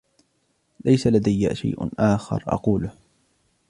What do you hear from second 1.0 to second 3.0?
لدي شيء آخر أقوله.